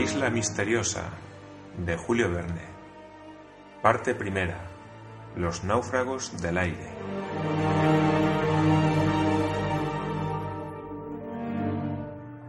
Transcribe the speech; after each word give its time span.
isla 0.00 0.30
misteriosa 0.30 1.10
de 1.76 1.94
Julio 1.98 2.30
Verne. 2.30 2.62
Parte 3.82 4.14
primera. 4.14 4.70
Los 5.36 5.62
náufragos 5.62 6.40
del 6.40 6.56
aire. 6.56 6.94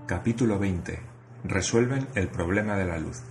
Capítulo 0.08 0.60
20. 0.60 1.02
Resuelven 1.44 2.08
el 2.16 2.30
problema 2.30 2.78
de 2.78 2.86
la 2.86 2.98
luz. 2.98 3.22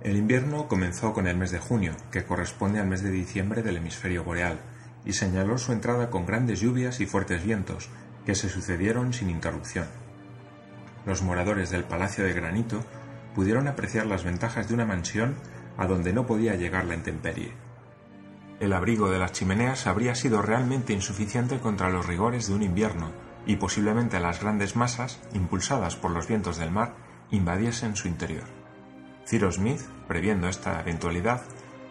El 0.00 0.16
invierno 0.16 0.68
comenzó 0.68 1.12
con 1.12 1.26
el 1.26 1.36
mes 1.36 1.50
de 1.50 1.58
junio, 1.58 1.96
que 2.12 2.24
corresponde 2.24 2.78
al 2.78 2.86
mes 2.86 3.02
de 3.02 3.10
diciembre 3.10 3.64
del 3.64 3.78
hemisferio 3.78 4.22
boreal, 4.22 4.60
y 5.04 5.14
señaló 5.14 5.58
su 5.58 5.72
entrada 5.72 6.08
con 6.08 6.24
grandes 6.24 6.60
lluvias 6.60 7.00
y 7.00 7.06
fuertes 7.06 7.44
vientos, 7.44 7.90
que 8.24 8.36
se 8.36 8.48
sucedieron 8.48 9.12
sin 9.12 9.28
interrupción. 9.28 10.01
Los 11.06 11.22
moradores 11.22 11.70
del 11.70 11.84
Palacio 11.84 12.24
de 12.24 12.32
Granito 12.32 12.84
pudieron 13.34 13.68
apreciar 13.68 14.06
las 14.06 14.24
ventajas 14.24 14.68
de 14.68 14.74
una 14.74 14.86
mansión 14.86 15.36
a 15.76 15.86
donde 15.86 16.12
no 16.12 16.26
podía 16.26 16.54
llegar 16.54 16.84
la 16.84 16.94
intemperie. 16.94 17.52
El 18.60 18.72
abrigo 18.72 19.10
de 19.10 19.18
las 19.18 19.32
chimeneas 19.32 19.86
habría 19.86 20.14
sido 20.14 20.42
realmente 20.42 20.92
insuficiente 20.92 21.58
contra 21.58 21.90
los 21.90 22.06
rigores 22.06 22.46
de 22.46 22.54
un 22.54 22.62
invierno, 22.62 23.10
y 23.44 23.56
posiblemente 23.56 24.20
las 24.20 24.40
grandes 24.40 24.76
masas, 24.76 25.20
impulsadas 25.32 25.96
por 25.96 26.12
los 26.12 26.28
vientos 26.28 26.58
del 26.58 26.70
mar, 26.70 26.94
invadiesen 27.32 27.96
su 27.96 28.06
interior. 28.06 28.44
Cyrus 29.26 29.56
Smith, 29.56 29.80
previendo 30.06 30.48
esta 30.48 30.80
eventualidad, 30.80 31.42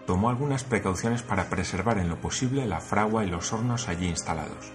tomó 0.06 0.30
algunas 0.30 0.64
precauciones 0.64 1.24
para 1.24 1.50
preservar 1.50 1.98
en 1.98 2.08
lo 2.10 2.22
posible 2.22 2.66
la 2.66 2.80
fragua 2.80 3.26
y 3.26 3.30
los 3.30 3.52
hornos 3.52 3.90
allí 3.90 4.08
instalados. 4.08 4.72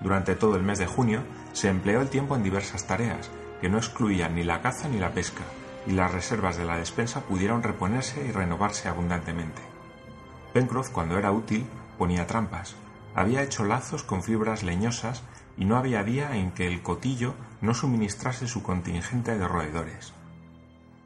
Durante 0.00 0.34
todo 0.34 0.56
el 0.56 0.62
mes 0.62 0.78
de 0.78 0.86
junio 0.86 1.22
se 1.52 1.68
empleó 1.68 2.00
el 2.00 2.10
tiempo 2.10 2.36
en 2.36 2.42
diversas 2.42 2.86
tareas, 2.86 3.30
que 3.60 3.68
no 3.68 3.78
excluían 3.78 4.34
ni 4.34 4.44
la 4.44 4.60
caza 4.60 4.88
ni 4.88 4.98
la 4.98 5.12
pesca, 5.12 5.44
y 5.86 5.92
las 5.92 6.12
reservas 6.12 6.56
de 6.56 6.64
la 6.64 6.76
despensa 6.76 7.22
pudieron 7.22 7.62
reponerse 7.62 8.24
y 8.26 8.32
renovarse 8.32 8.88
abundantemente. 8.88 9.62
Pencroff, 10.52 10.90
cuando 10.90 11.18
era 11.18 11.32
útil, 11.32 11.66
ponía 11.98 12.26
trampas, 12.26 12.76
había 13.14 13.42
hecho 13.42 13.64
lazos 13.64 14.02
con 14.02 14.22
fibras 14.22 14.62
leñosas 14.62 15.22
y 15.56 15.64
no 15.64 15.76
había 15.76 16.02
día 16.02 16.36
en 16.36 16.50
que 16.50 16.66
el 16.66 16.82
cotillo 16.82 17.34
no 17.62 17.72
suministrase 17.72 18.46
su 18.46 18.62
contingente 18.62 19.38
de 19.38 19.48
roedores. 19.48 20.12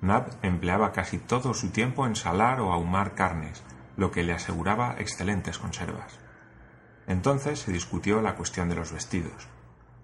Nab 0.00 0.30
empleaba 0.42 0.92
casi 0.92 1.18
todo 1.18 1.55
su 1.55 1.70
tiempo 1.70 2.06
en 2.06 2.16
salar 2.16 2.61
o 2.61 2.72
ahumar 2.72 3.14
carnes, 3.14 3.62
lo 3.96 4.11
que 4.11 4.24
le 4.24 4.33
aseguraba 4.33 4.96
excelentes 4.98 5.58
conservas. 5.58 6.18
Entonces 7.11 7.58
se 7.58 7.72
discutió 7.72 8.22
la 8.22 8.36
cuestión 8.36 8.69
de 8.69 8.77
los 8.77 8.92
vestidos. 8.92 9.48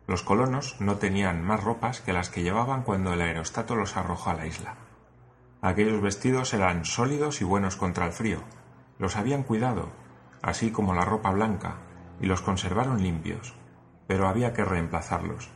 Los 0.08 0.24
colonos 0.24 0.74
no 0.80 0.96
tenían 0.96 1.40
más 1.40 1.62
ropas 1.62 2.00
que 2.00 2.12
las 2.12 2.30
que 2.30 2.42
llevaban 2.42 2.82
cuando 2.82 3.12
el 3.12 3.20
aerostato 3.20 3.76
los 3.76 3.96
arrojó 3.96 4.30
a 4.30 4.34
la 4.34 4.46
isla. 4.46 4.74
Aquellos 5.62 6.02
vestidos 6.02 6.52
eran 6.52 6.84
sólidos 6.84 7.40
y 7.40 7.44
buenos 7.44 7.76
contra 7.76 8.06
el 8.06 8.12
frío. 8.12 8.40
Los 8.98 9.14
habían 9.14 9.44
cuidado, 9.44 9.90
así 10.42 10.72
como 10.72 10.94
la 10.94 11.04
ropa 11.04 11.30
blanca, 11.30 11.76
y 12.20 12.26
los 12.26 12.42
conservaron 12.42 13.00
limpios, 13.00 13.54
pero 14.08 14.26
había 14.26 14.52
que 14.52 14.64
reemplazarlos. 14.64 15.48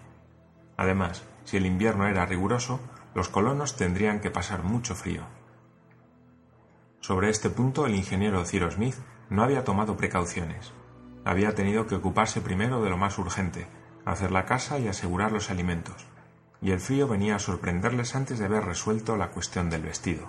Además, 0.77 1.25
si 1.43 1.57
el 1.57 1.67
invierno 1.67 2.07
era 2.07 2.27
riguroso, 2.27 2.79
los 3.13 3.29
colonos 3.29 3.75
tendrían 3.75 4.21
que 4.21 4.31
pasar 4.31 4.63
mucho 4.63 4.95
frío. 4.95 5.25
Sobre 7.01 7.29
este 7.29 7.51
punto 7.51 7.87
el 7.87 7.97
ingeniero 7.97 8.45
Cyrus 8.45 8.75
Smith 8.75 8.95
no 9.31 9.43
había 9.43 9.65
tomado 9.65 9.97
precauciones. 9.97 10.73
Había 11.25 11.55
tenido 11.55 11.87
que 11.87 11.97
ocuparse 11.97 12.41
primero 12.41 12.83
de 12.83 12.91
lo 12.91 12.97
más 12.97 13.19
urgente, 13.19 13.67
hacer 14.05 14.31
la 14.31 14.47
casa 14.47 14.79
y 14.79 14.89
asegurar 14.89 15.33
los 15.33 15.51
alimentos, 15.51 16.07
y 16.63 16.71
el 16.71 16.81
frío 16.81 17.09
venía 17.09 17.37
a 17.37 17.41
sorprenderles 17.41 18.15
antes 18.15 18.39
de 18.39 18.47
haber 18.47 18.65
resuelto 18.65 19.17
la 19.17 19.31
cuestión 19.31 19.71
del 19.71 19.83
vestido. 19.83 20.29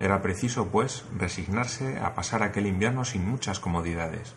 Era 0.00 0.22
preciso, 0.22 0.68
pues, 0.68 1.04
resignarse 1.16 1.98
a 1.98 2.14
pasar 2.14 2.42
aquel 2.42 2.66
invierno 2.66 3.04
sin 3.04 3.28
muchas 3.28 3.58
comodidades. 3.58 4.36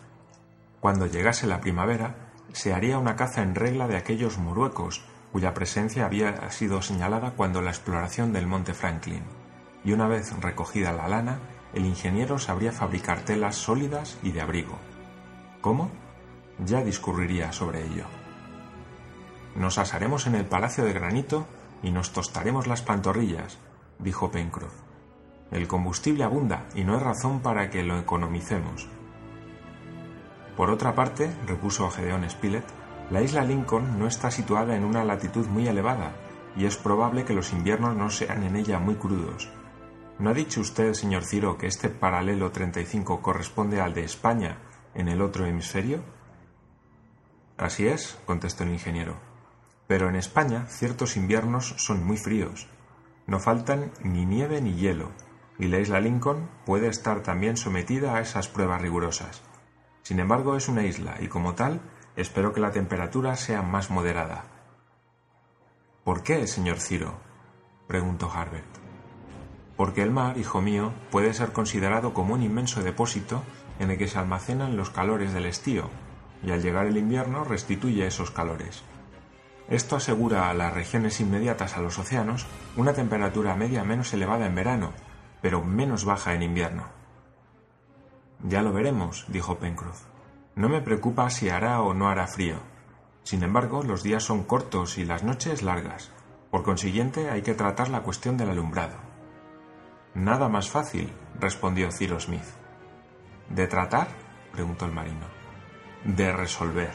Cuando 0.80 1.06
llegase 1.06 1.46
la 1.46 1.60
primavera, 1.60 2.32
se 2.52 2.74
haría 2.74 2.98
una 2.98 3.14
caza 3.14 3.42
en 3.42 3.54
regla 3.54 3.86
de 3.86 3.96
aquellos 3.96 4.38
moruecos 4.38 5.04
cuya 5.30 5.54
presencia 5.54 6.04
había 6.04 6.50
sido 6.50 6.82
señalada 6.82 7.30
cuando 7.30 7.62
la 7.62 7.70
exploración 7.70 8.32
del 8.32 8.46
monte 8.46 8.74
Franklin, 8.74 9.22
y 9.84 9.92
una 9.92 10.06
vez 10.06 10.36
recogida 10.40 10.92
la 10.92 11.08
lana, 11.08 11.38
el 11.72 11.86
ingeniero 11.86 12.38
sabría 12.38 12.72
fabricar 12.72 13.20
telas 13.20 13.56
sólidas 13.56 14.18
y 14.22 14.32
de 14.32 14.42
abrigo. 14.42 14.78
¿Cómo? 15.62 15.90
Ya 16.58 16.82
discurriría 16.82 17.52
sobre 17.52 17.86
ello. 17.86 18.04
Nos 19.54 19.78
asaremos 19.78 20.26
en 20.26 20.34
el 20.34 20.44
palacio 20.44 20.84
de 20.84 20.92
granito 20.92 21.46
y 21.84 21.92
nos 21.92 22.12
tostaremos 22.12 22.66
las 22.66 22.82
pantorrillas, 22.82 23.58
dijo 24.00 24.32
Pencroff. 24.32 24.74
El 25.52 25.68
combustible 25.68 26.24
abunda 26.24 26.66
y 26.74 26.82
no 26.82 26.94
hay 26.94 26.98
razón 26.98 27.40
para 27.40 27.70
que 27.70 27.84
lo 27.84 27.96
economicemos. 27.96 28.88
Por 30.56 30.68
otra 30.68 30.96
parte, 30.96 31.30
repuso 31.46 31.88
Gedeón 31.90 32.28
Spilett, 32.28 32.66
la 33.10 33.22
isla 33.22 33.44
Lincoln 33.44 34.00
no 34.00 34.08
está 34.08 34.32
situada 34.32 34.74
en 34.74 34.84
una 34.84 35.04
latitud 35.04 35.46
muy 35.46 35.68
elevada 35.68 36.12
y 36.56 36.64
es 36.64 36.76
probable 36.76 37.24
que 37.24 37.34
los 37.34 37.52
inviernos 37.52 37.94
no 37.94 38.10
sean 38.10 38.42
en 38.42 38.56
ella 38.56 38.80
muy 38.80 38.96
crudos. 38.96 39.48
¿No 40.18 40.30
ha 40.30 40.34
dicho 40.34 40.60
usted, 40.60 40.94
señor 40.94 41.24
Ciro, 41.24 41.56
que 41.56 41.68
este 41.68 41.88
paralelo 41.88 42.50
35 42.50 43.22
corresponde 43.22 43.80
al 43.80 43.94
de 43.94 44.04
España 44.04 44.58
en 44.94 45.08
el 45.08 45.22
otro 45.22 45.46
hemisferio? 45.46 46.02
Así 47.56 47.86
es, 47.86 48.18
contestó 48.26 48.64
el 48.64 48.70
ingeniero. 48.70 49.16
Pero 49.86 50.08
en 50.08 50.16
España 50.16 50.66
ciertos 50.68 51.16
inviernos 51.16 51.74
son 51.78 52.04
muy 52.04 52.16
fríos. 52.16 52.68
No 53.26 53.40
faltan 53.40 53.92
ni 54.02 54.24
nieve 54.26 54.60
ni 54.60 54.74
hielo, 54.74 55.12
y 55.58 55.68
la 55.68 55.78
isla 55.78 56.00
Lincoln 56.00 56.50
puede 56.66 56.88
estar 56.88 57.22
también 57.22 57.56
sometida 57.56 58.16
a 58.16 58.20
esas 58.20 58.48
pruebas 58.48 58.82
rigurosas. 58.82 59.42
Sin 60.02 60.18
embargo, 60.18 60.56
es 60.56 60.68
una 60.68 60.84
isla 60.84 61.16
y 61.20 61.28
como 61.28 61.54
tal 61.54 61.80
Espero 62.14 62.52
que 62.52 62.60
la 62.60 62.72
temperatura 62.72 63.36
sea 63.36 63.62
más 63.62 63.90
moderada. 63.90 64.44
¿Por 66.04 66.22
qué, 66.22 66.46
señor 66.46 66.78
Ciro? 66.78 67.14
preguntó 67.86 68.30
Harbert. 68.30 68.66
Porque 69.78 70.02
el 70.02 70.10
mar, 70.10 70.36
hijo 70.36 70.60
mío, 70.60 70.92
puede 71.10 71.32
ser 71.32 71.52
considerado 71.52 72.12
como 72.12 72.34
un 72.34 72.42
inmenso 72.42 72.82
depósito 72.82 73.42
en 73.82 73.90
el 73.90 73.98
que 73.98 74.06
se 74.06 74.18
almacenan 74.18 74.76
los 74.76 74.90
calores 74.90 75.32
del 75.32 75.46
estío, 75.46 75.90
y 76.42 76.52
al 76.52 76.62
llegar 76.62 76.86
el 76.86 76.96
invierno 76.96 77.42
restituye 77.42 78.06
esos 78.06 78.30
calores. 78.30 78.84
Esto 79.68 79.96
asegura 79.96 80.48
a 80.48 80.54
las 80.54 80.72
regiones 80.72 81.20
inmediatas 81.20 81.76
a 81.76 81.80
los 81.80 81.98
océanos 81.98 82.46
una 82.76 82.92
temperatura 82.92 83.56
media 83.56 83.82
menos 83.82 84.12
elevada 84.12 84.46
en 84.46 84.54
verano, 84.54 84.92
pero 85.40 85.64
menos 85.64 86.04
baja 86.04 86.34
en 86.34 86.42
invierno. 86.42 86.84
Ya 88.44 88.62
lo 88.62 88.72
veremos, 88.72 89.24
dijo 89.28 89.58
Pencroff. 89.58 90.02
No 90.54 90.68
me 90.68 90.80
preocupa 90.80 91.28
si 91.30 91.48
hará 91.48 91.80
o 91.80 91.92
no 91.92 92.08
hará 92.08 92.28
frío. 92.28 92.56
Sin 93.24 93.42
embargo, 93.42 93.82
los 93.82 94.02
días 94.04 94.22
son 94.22 94.44
cortos 94.44 94.98
y 94.98 95.04
las 95.04 95.24
noches 95.24 95.62
largas. 95.62 96.12
Por 96.50 96.62
consiguiente, 96.62 97.30
hay 97.30 97.42
que 97.42 97.54
tratar 97.54 97.88
la 97.88 98.02
cuestión 98.02 98.36
del 98.36 98.50
alumbrado. 98.50 98.96
Nada 100.14 100.48
más 100.48 100.70
fácil, 100.70 101.12
respondió 101.40 101.90
Cyrus 101.90 102.24
Smith. 102.24 102.61
¿De 103.48 103.66
tratar? 103.66 104.08
preguntó 104.52 104.86
el 104.86 104.92
marino. 104.92 105.26
De 106.04 106.32
resolver. 106.32 106.92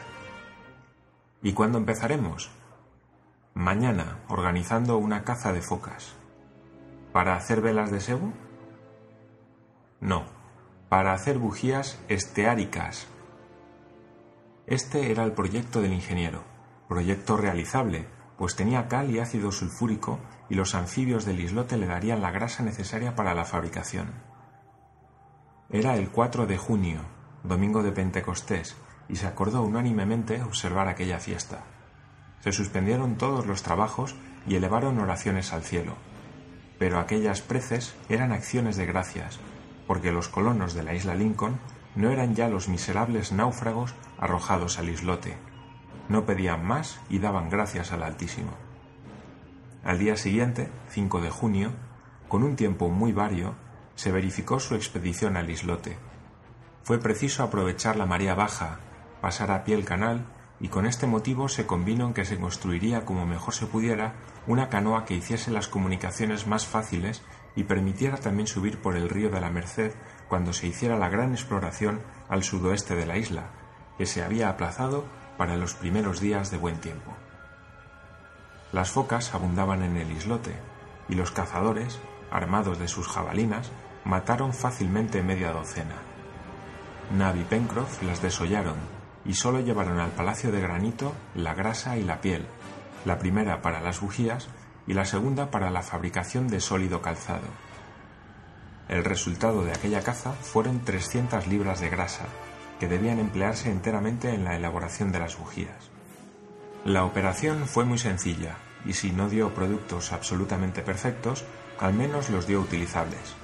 ¿Y 1.41 1.53
cuándo 1.53 1.77
empezaremos? 1.77 2.51
Mañana, 3.53 4.19
organizando 4.27 4.97
una 4.97 5.23
caza 5.23 5.53
de 5.53 5.61
focas. 5.61 6.15
¿Para 7.13 7.35
hacer 7.35 7.61
velas 7.61 7.91
de 7.91 7.99
sebo? 7.99 8.33
No, 9.99 10.25
para 10.89 11.13
hacer 11.13 11.39
bujías 11.39 11.99
esteáricas 12.07 13.07
este 14.67 15.11
era 15.11 15.23
el 15.23 15.31
proyecto 15.31 15.81
del 15.81 15.93
ingeniero, 15.93 16.43
proyecto 16.89 17.37
realizable, 17.37 18.05
pues 18.37 18.57
tenía 18.57 18.89
cal 18.89 19.09
y 19.09 19.19
ácido 19.19 19.53
sulfúrico 19.53 20.19
y 20.49 20.55
los 20.55 20.75
anfibios 20.75 21.23
del 21.23 21.39
islote 21.39 21.77
le 21.77 21.87
darían 21.87 22.21
la 22.21 22.31
grasa 22.31 22.63
necesaria 22.63 23.15
para 23.15 23.33
la 23.33 23.45
fabricación. 23.45 24.09
Era 25.69 25.97
el 25.97 26.07
4 26.07 26.47
de 26.47 26.57
junio, 26.57 27.01
domingo 27.43 27.83
de 27.83 27.91
Pentecostés, 27.91 28.77
y 29.09 29.17
se 29.17 29.27
acordó 29.27 29.63
unánimemente 29.63 30.41
observar 30.41 30.87
aquella 30.87 31.19
fiesta. 31.19 31.65
Se 32.39 32.53
suspendieron 32.53 33.17
todos 33.17 33.45
los 33.45 33.63
trabajos 33.63 34.15
y 34.47 34.55
elevaron 34.55 34.97
oraciones 34.97 35.51
al 35.51 35.63
cielo. 35.63 35.95
Pero 36.79 36.99
aquellas 36.99 37.41
preces 37.41 37.95
eran 38.07 38.31
acciones 38.31 38.77
de 38.77 38.85
gracias, 38.85 39.39
porque 39.87 40.13
los 40.13 40.29
colonos 40.29 40.73
de 40.73 40.83
la 40.83 40.93
isla 40.93 41.15
Lincoln 41.15 41.59
no 41.95 42.11
eran 42.11 42.33
ya 42.33 42.47
los 42.47 42.69
miserables 42.69 43.33
náufragos 43.33 43.93
arrojados 44.17 44.79
al 44.79 44.87
islote. 44.87 45.35
No 46.07 46.25
pedían 46.25 46.65
más 46.65 47.01
y 47.09 47.19
daban 47.19 47.49
gracias 47.49 47.91
al 47.91 48.03
Altísimo. 48.03 48.51
Al 49.83 49.99
día 49.99 50.15
siguiente, 50.15 50.69
5 50.91 51.19
de 51.19 51.29
junio, 51.29 51.71
con 52.29 52.43
un 52.43 52.55
tiempo 52.55 52.89
muy 52.89 53.11
vario, 53.11 53.55
se 53.97 54.11
verificó 54.11 54.59
su 54.59 54.75
expedición 54.75 55.35
al 55.35 55.49
islote. 55.49 55.97
Fue 56.83 56.99
preciso 56.99 57.43
aprovechar 57.43 57.97
la 57.97 58.05
marea 58.05 58.35
baja, 58.35 58.79
pasar 59.21 59.51
a 59.51 59.63
pie 59.63 59.75
el 59.75 59.85
canal 59.85 60.25
y 60.59 60.69
con 60.69 60.85
este 60.85 61.07
motivo 61.07 61.49
se 61.49 61.65
convino 61.65 62.05
en 62.05 62.13
que 62.13 62.23
se 62.23 62.39
construiría 62.39 63.05
como 63.05 63.25
mejor 63.25 63.53
se 63.53 63.65
pudiera 63.65 64.13
una 64.45 64.69
canoa 64.69 65.03
que 65.03 65.15
hiciese 65.15 65.51
las 65.51 65.67
comunicaciones 65.67 66.47
más 66.47 66.65
fáciles 66.65 67.23
y 67.55 67.63
permitiera 67.63 68.17
también 68.17 68.47
subir 68.47 68.79
por 68.81 68.95
el 68.95 69.09
río 69.09 69.31
de 69.31 69.41
la 69.41 69.49
Merced 69.49 69.93
cuando 70.27 70.53
se 70.53 70.67
hiciera 70.67 70.95
la 70.97 71.09
gran 71.09 71.31
exploración 71.31 71.99
al 72.29 72.43
sudoeste 72.43 72.95
de 72.95 73.07
la 73.07 73.17
isla, 73.17 73.49
que 73.97 74.05
se 74.05 74.23
había 74.23 74.49
aplazado 74.49 75.05
para 75.37 75.57
los 75.57 75.73
primeros 75.73 76.21
días 76.21 76.51
de 76.51 76.57
buen 76.57 76.79
tiempo. 76.79 77.13
Las 78.71 78.91
focas 78.91 79.33
abundaban 79.33 79.81
en 79.81 79.97
el 79.97 80.11
islote, 80.11 80.53
y 81.09 81.15
los 81.15 81.31
cazadores, 81.31 81.99
armados 82.29 82.77
de 82.77 82.87
sus 82.87 83.07
jabalinas, 83.07 83.71
mataron 84.07 84.53
fácilmente 84.53 85.21
media 85.21 85.51
docena. 85.51 85.97
Nab 87.11 87.35
y 87.35 87.43
Pencroff 87.43 88.01
las 88.03 88.21
desollaron 88.21 88.77
y 89.25 89.33
solo 89.33 89.59
llevaron 89.59 89.99
al 89.99 90.11
palacio 90.11 90.49
de 90.49 90.61
granito 90.61 91.13
la 91.35 91.53
grasa 91.53 91.97
y 91.97 92.03
la 92.03 92.21
piel, 92.21 92.47
la 93.03 93.19
primera 93.19 93.61
para 93.61 93.81
las 93.81 93.99
bujías 93.99 94.47
y 94.87 94.93
la 94.93 95.03
segunda 95.03 95.51
para 95.51 95.71
la 95.71 95.83
fabricación 95.83 96.47
de 96.47 96.61
sólido 96.61 97.01
calzado. 97.01 97.47
El 98.87 99.03
resultado 99.03 99.65
de 99.65 99.73
aquella 99.73 100.01
caza 100.01 100.31
fueron 100.31 100.85
300 100.85 101.45
libras 101.47 101.81
de 101.81 101.89
grasa, 101.89 102.27
que 102.79 102.87
debían 102.87 103.19
emplearse 103.19 103.69
enteramente 103.69 104.33
en 104.33 104.45
la 104.45 104.55
elaboración 104.55 105.11
de 105.11 105.19
las 105.19 105.37
bujías. 105.37 105.91
La 106.85 107.03
operación 107.03 107.67
fue 107.67 107.83
muy 107.83 107.97
sencilla, 107.97 108.55
y 108.85 108.93
si 108.93 109.11
no 109.11 109.27
dio 109.27 109.53
productos 109.53 110.13
absolutamente 110.13 110.81
perfectos, 110.81 111.43
al 111.77 111.93
menos 111.93 112.29
los 112.29 112.47
dio 112.47 112.61
utilizables. 112.61 113.35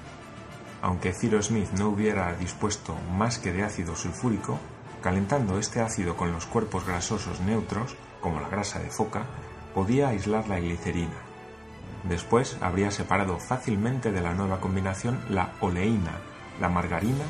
Aunque 0.83 1.13
Ciro 1.13 1.41
Smith 1.41 1.69
no 1.79 1.87
hubiera 1.87 2.35
dispuesto 2.35 2.93
más 3.15 3.39
que 3.39 3.53
de 3.53 3.63
ácido 3.63 3.95
sulfúrico, 3.95 4.59
calentando 5.01 5.57
este 5.57 5.79
ácido 5.79 6.17
con 6.17 6.33
los 6.33 6.45
cuerpos 6.45 6.85
grasosos 6.85 7.39
neutros, 7.39 7.95
como 8.19 8.41
la 8.41 8.49
grasa 8.49 8.79
de 8.79 8.89
foca, 8.89 9.23
podía 9.73 10.09
aislar 10.09 10.49
la 10.49 10.59
glicerina. 10.59 11.15
Después 12.03 12.57
habría 12.59 12.91
separado 12.91 13.37
fácilmente 13.39 14.11
de 14.11 14.19
la 14.19 14.33
nueva 14.33 14.59
combinación 14.59 15.23
la 15.29 15.53
oleína, 15.61 16.19
la 16.59 16.67
margarina 16.67 17.23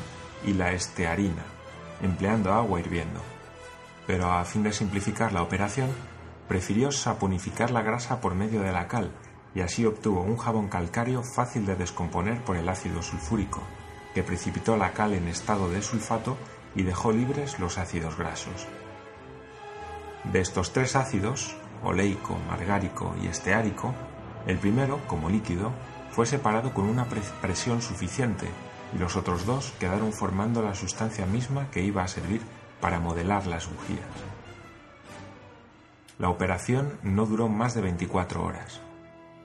y 0.44 0.54
la 0.54 0.72
estearina, 0.72 1.44
empleando 2.02 2.52
agua 2.52 2.80
hirviendo. 2.80 3.20
Pero 4.04 4.32
a 4.32 4.44
fin 4.44 4.64
de 4.64 4.72
simplificar 4.72 5.32
la 5.32 5.42
operación, 5.42 5.90
prefirió 6.48 6.90
saponificar 6.90 7.70
la 7.70 7.82
grasa 7.82 8.20
por 8.20 8.34
medio 8.34 8.62
de 8.62 8.72
la 8.72 8.88
cal 8.88 9.12
y 9.54 9.60
así 9.60 9.86
obtuvo 9.86 10.22
un 10.22 10.36
jabón 10.36 10.68
calcáreo 10.68 11.22
fácil 11.22 11.66
de 11.66 11.76
descomponer 11.76 12.42
por 12.42 12.56
el 12.56 12.68
ácido 12.68 13.02
sulfúrico, 13.02 13.62
que 14.14 14.22
precipitó 14.22 14.76
la 14.76 14.92
cal 14.92 15.14
en 15.14 15.28
estado 15.28 15.70
de 15.70 15.82
sulfato 15.82 16.36
y 16.74 16.82
dejó 16.82 17.12
libres 17.12 17.58
los 17.58 17.78
ácidos 17.78 18.16
grasos. 18.16 18.66
De 20.24 20.40
estos 20.40 20.72
tres 20.72 20.96
ácidos, 20.96 21.56
oleico, 21.82 22.38
margárico 22.48 23.14
y 23.22 23.28
esteárico, 23.28 23.94
el 24.46 24.58
primero, 24.58 25.00
como 25.06 25.30
líquido, 25.30 25.72
fue 26.10 26.26
separado 26.26 26.72
con 26.72 26.88
una 26.88 27.06
presión 27.06 27.82
suficiente 27.82 28.48
y 28.94 28.98
los 28.98 29.16
otros 29.16 29.46
dos 29.46 29.72
quedaron 29.78 30.12
formando 30.12 30.62
la 30.62 30.74
sustancia 30.74 31.26
misma 31.26 31.70
que 31.70 31.82
iba 31.82 32.02
a 32.02 32.08
servir 32.08 32.40
para 32.80 33.00
modelar 33.00 33.46
las 33.46 33.68
bujías. 33.68 34.06
La 36.18 36.28
operación 36.28 36.98
no 37.02 37.26
duró 37.26 37.48
más 37.48 37.74
de 37.74 37.80
24 37.82 38.44
horas. 38.44 38.80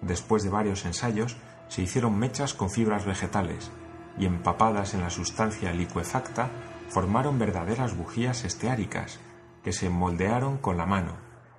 Después 0.02 0.44
de 0.44 0.50
varios 0.50 0.86
ensayos, 0.86 1.38
se 1.68 1.82
hicieron 1.82 2.18
mechas 2.18 2.54
con 2.54 2.70
fibras 2.70 3.06
vegetales 3.06 3.72
y 4.18 4.26
empapadas 4.26 4.94
en 4.94 5.02
la 5.02 5.10
sustancia 5.10 5.72
licuefacta 5.72 6.50
formaron 6.90 7.38
verdaderas 7.38 7.96
bujías 7.96 8.44
esteáricas 8.44 9.20
que 9.64 9.72
se 9.72 9.90
moldearon 9.90 10.58
con 10.58 10.78
la 10.78 10.86
mano 10.86 11.14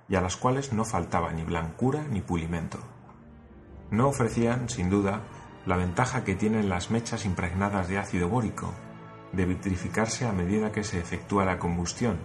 y 0.09 0.15
a 0.15 0.21
las 0.21 0.35
cuales 0.35 0.73
no 0.73 0.83
faltaba 0.83 1.31
ni 1.31 1.43
blancura 1.43 2.03
ni 2.09 2.21
pulimento. 2.21 2.79
No 3.89 4.09
ofrecían, 4.09 4.69
sin 4.69 4.89
duda, 4.89 5.21
la 5.65 5.77
ventaja 5.77 6.23
que 6.23 6.35
tienen 6.35 6.69
las 6.69 6.91
mechas 6.91 7.25
impregnadas 7.25 7.87
de 7.87 7.97
ácido 7.97 8.27
bórico, 8.27 8.73
de 9.31 9.45
vitrificarse 9.45 10.25
a 10.25 10.33
medida 10.33 10.71
que 10.71 10.83
se 10.83 10.99
efectúa 10.99 11.45
la 11.45 11.59
combustión 11.59 12.17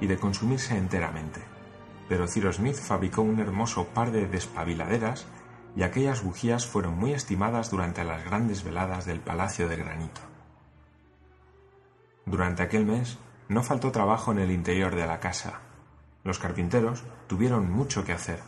y 0.00 0.06
de 0.06 0.18
consumirse 0.18 0.76
enteramente. 0.76 1.42
Pero 2.08 2.26
Ciro 2.26 2.52
Smith 2.52 2.76
fabricó 2.76 3.22
un 3.22 3.40
hermoso 3.40 3.86
par 3.88 4.10
de 4.10 4.26
despabiladeras 4.26 5.26
y 5.76 5.82
aquellas 5.82 6.22
bujías 6.22 6.66
fueron 6.66 6.96
muy 6.98 7.12
estimadas 7.12 7.70
durante 7.70 8.04
las 8.04 8.24
grandes 8.24 8.62
veladas 8.62 9.06
del 9.06 9.20
Palacio 9.20 9.68
de 9.68 9.76
Granito. 9.76 10.20
Durante 12.26 12.62
aquel 12.62 12.86
mes 12.86 13.18
no 13.48 13.62
faltó 13.62 13.92
trabajo 13.92 14.32
en 14.32 14.38
el 14.38 14.50
interior 14.50 14.94
de 14.94 15.06
la 15.06 15.20
casa. 15.20 15.60
Los 16.22 16.38
carpinteros 16.38 17.04
tuvieron 17.26 17.70
mucho 17.70 18.04
que 18.04 18.12
hacer. 18.12 18.40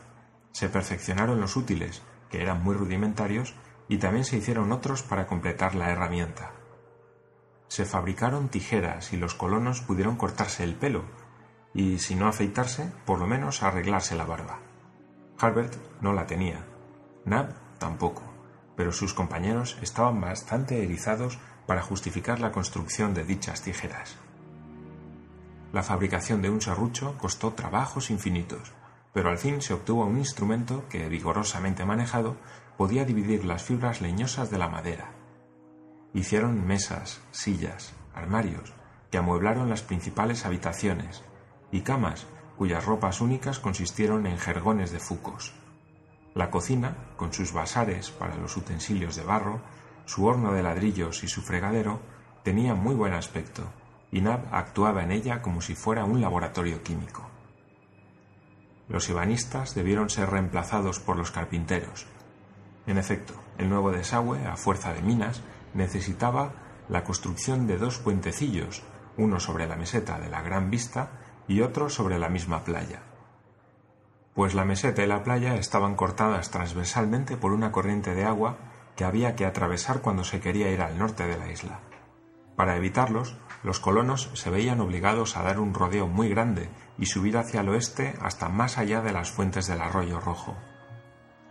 Se 0.53 0.69
perfeccionaron 0.69 1.41
los 1.41 1.57
útiles, 1.57 2.03
que 2.31 2.41
eran 2.41 2.63
muy 2.63 2.75
rudimentarios, 2.75 3.55
y 3.89 3.99
también 3.99 4.25
se 4.25 4.39
hicieron 4.39 4.73
otros 4.73 5.03
para 5.03 5.27
completar 5.27 5.75
la 5.75 5.91
herramienta. 5.91 6.53
Se 7.69 7.85
fabricaron 7.85 8.49
tijeras 8.49 9.13
y 9.13 9.17
los 9.17 9.35
colonos 9.35 9.81
pudieron 9.83 10.17
cortarse 10.17 10.65
el 10.65 10.75
pelo, 10.75 11.05
y 11.75 11.99
si 11.99 12.15
no 12.15 12.29
afeitarse, 12.29 12.91
por 13.05 13.19
lo 13.19 13.27
menos 13.27 13.63
arreglarse 13.63 14.17
la 14.17 14.25
barba. 14.25 14.61
Harbert 15.39 15.75
no 16.01 16.15
la 16.15 16.27
tenía, 16.27 16.65
Nab 17.27 17.53
tampoco, 17.79 18.23
pero 18.77 18.93
sus 18.93 19.13
compañeros 19.13 19.77
estaban 19.83 20.21
bastante 20.21 20.83
erizados 20.83 21.39
para 21.67 21.83
justificar 21.83 22.39
la 22.41 22.53
construcción 22.53 23.15
de 23.15 23.25
dichas 23.25 23.63
tijeras. 23.63 24.17
La 25.73 25.83
fabricación 25.83 26.41
de 26.41 26.51
un 26.51 26.61
serrucho 26.61 27.19
costó 27.19 27.53
trabajos 27.53 28.11
infinitos, 28.11 28.73
pero 29.13 29.29
al 29.29 29.39
fin 29.39 29.61
se 29.61 29.75
obtuvo 29.75 30.05
un 30.05 30.19
instrumento 30.19 30.85
que, 30.89 31.09
vigorosamente 31.09 31.85
manejado, 31.85 32.37
podía 32.77 33.05
dividir 33.05 33.45
las 33.45 33.65
fibras 33.65 34.01
leñosas 34.01 34.51
de 34.51 34.59
la 34.59 34.69
madera. 34.69 35.11
Hicieron 36.15 36.65
mesas, 36.65 37.21
sillas, 37.33 37.93
armarios, 38.15 38.73
que 39.11 39.19
amueblaron 39.19 39.69
las 39.69 39.83
principales 39.83 40.47
habitaciones, 40.47 41.25
y 41.73 41.81
camas 41.81 42.27
cuyas 42.57 42.85
ropas 42.85 43.21
únicas 43.21 43.59
consistieron 43.59 44.27
en 44.27 44.39
jergones 44.39 44.93
de 44.93 45.01
fucos. 45.01 45.53
La 46.37 46.51
cocina, 46.51 46.95
con 47.17 47.33
sus 47.33 47.55
basares 47.55 48.11
para 48.11 48.37
los 48.37 48.59
utensilios 48.59 49.17
de 49.17 49.25
barro, 49.25 49.63
su 50.05 50.27
horno 50.27 50.53
de 50.53 50.63
ladrillos 50.63 51.25
y 51.25 51.29
su 51.29 51.41
fregadero, 51.41 51.99
tenía 52.43 52.75
muy 52.75 52.95
buen 52.95 53.15
aspecto, 53.15 53.63
y 54.13 54.21
Nab 54.21 54.47
actuaba 54.53 55.03
en 55.03 55.13
ella 55.13 55.41
como 55.41 55.63
si 55.63 55.75
fuera 55.75 56.05
un 56.05 56.21
laboratorio 56.21 56.83
químico. 56.83 57.27
Los 58.87 59.09
ebanistas 59.09 59.75
debieron 59.75 60.11
ser 60.11 60.29
reemplazados 60.29 61.01
por 61.01 61.17
los 61.17 61.31
carpinteros. 61.31 62.07
En 62.87 62.99
efecto, 62.99 63.33
el 63.57 63.71
nuevo 63.71 63.91
desagüe, 63.91 64.47
a 64.47 64.59
fuerza 64.59 64.93
de 64.93 65.01
minas, 65.01 65.41
necesitaba 65.73 66.53
la 66.91 67.03
construcción 67.03 67.67
de 67.67 67.79
dos 67.79 67.99
puentecillos, 67.99 68.83
uno 69.17 69.41
sobre 69.41 69.67
la 69.67 69.77
meseta 69.77 70.21
de 70.21 70.29
la 70.29 70.43
Gran 70.43 70.71
Vista 70.71 71.13
y 71.49 71.63
otro 71.63 71.89
sobre 71.89 72.19
la 72.19 72.29
misma 72.29 72.63
playa 72.63 73.16
pues 74.37 74.53
la 74.53 74.67
meseta 74.67 75.03
y 75.03 75.07
la 75.07 75.25
playa 75.25 75.55
estaban 75.55 75.97
cortadas 75.97 76.51
transversalmente 76.51 77.39
por 77.39 77.53
una 77.53 77.73
corriente 77.73 78.15
de 78.15 78.27
agua 78.27 78.59
que 78.95 79.05
había 79.05 79.35
que 79.35 79.47
atravesar 79.47 80.03
cuando 80.03 80.25
se 80.25 80.41
quería 80.41 80.71
ir 80.71 80.83
al 80.83 80.99
norte 80.99 81.27
de 81.27 81.39
la 81.39 81.51
isla. 81.51 81.81
Para 82.55 82.77
evitarlos, 82.77 83.39
los 83.63 83.81
colonos 83.81 84.31
se 84.35 84.51
veían 84.51 84.81
obligados 84.81 85.39
a 85.39 85.43
dar 85.43 85.59
un 85.59 85.73
rodeo 85.73 86.07
muy 86.07 86.29
grande 86.29 86.69
y 86.99 87.07
subir 87.07 87.39
hacia 87.39 87.63
el 87.63 87.71
oeste 87.71 88.15
hasta 88.21 88.51
más 88.51 88.77
allá 88.77 89.01
de 89.01 89.15
las 89.15 89.31
fuentes 89.31 89.69
del 89.69 89.81
arroyo 89.81 90.21
rojo. 90.21 90.55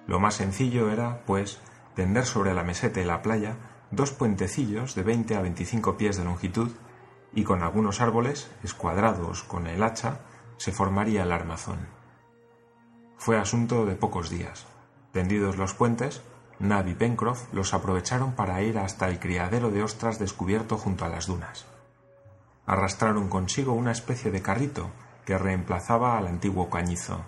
Lo 0.06 0.20
más 0.20 0.36
sencillo 0.36 0.92
era, 0.92 1.24
pues, 1.25 1.60
tender 1.96 2.25
sobre 2.25 2.54
la 2.54 2.63
meseta 2.63 3.01
y 3.01 3.06
la 3.06 3.24
playa 3.24 3.56
dos 3.89 4.12
puentecillos 4.12 4.94
de 4.94 5.01
20 5.01 5.36
a 5.36 5.42
25 5.42 5.98
pies 5.98 6.18
de 6.18 6.24
longitud 6.24 6.70
y 7.34 7.46
con 7.46 7.63
algunos 7.63 8.00
árboles, 8.00 8.51
escuadrados 8.63 9.44
con 9.44 9.65
el 9.65 9.82
hacha, 9.82 10.20
se 10.58 10.72
formaría 10.72 11.24
el 11.24 11.32
armazón. 11.32 11.95
Fue 13.17 13.38
asunto 13.38 13.86
de 13.86 13.95
pocos 13.95 14.29
días. 14.29 14.65
Tendidos 15.12 15.57
los 15.57 15.74
puentes, 15.74 16.22
Nab 16.60 16.88
y 16.88 16.93
Pencroff 16.93 17.51
los 17.53 17.74
aprovecharon 17.74 18.34
para 18.34 18.62
ir 18.62 18.77
hasta 18.77 19.07
el 19.10 19.19
criadero 19.19 19.72
de 19.72 19.84
ostras 19.84 20.19
descubierto 20.19 20.77
junto 20.77 21.05
a 21.05 21.10
las 21.10 21.27
dunas. 21.27 21.65
Arrastraron 22.65 23.29
consigo 23.29 23.74
una 23.74 23.91
especie 23.91 24.31
de 24.31 24.41
carrito 24.41 24.89
que 25.25 25.38
reemplazaba 25.38 26.17
al 26.17 26.27
antiguo 26.27 26.69
cañizo, 26.69 27.22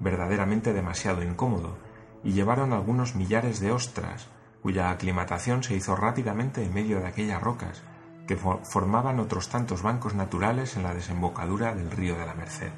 verdaderamente 0.00 0.72
demasiado 0.72 1.22
incómodo, 1.22 1.76
y 2.24 2.32
llevaron 2.32 2.72
algunos 2.72 3.14
millares 3.14 3.60
de 3.60 3.72
ostras, 3.72 4.28
cuya 4.62 4.90
aclimatación 4.90 5.62
se 5.62 5.74
hizo 5.74 5.96
rápidamente 5.96 6.64
en 6.64 6.72
medio 6.72 7.00
de 7.00 7.06
aquellas 7.06 7.42
rocas, 7.42 7.82
que 8.26 8.36
formaban 8.36 9.18
otros 9.18 9.48
tantos 9.48 9.82
bancos 9.82 10.14
naturales 10.14 10.76
en 10.76 10.84
la 10.84 10.94
desembocadura 10.94 11.74
del 11.74 11.90
río 11.90 12.16
de 12.16 12.26
la 12.26 12.34
Merced. 12.34 12.72